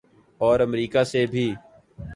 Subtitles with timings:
[0.41, 1.47] اور امریکہ سے بھی۔